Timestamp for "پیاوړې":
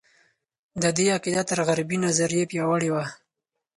2.51-2.89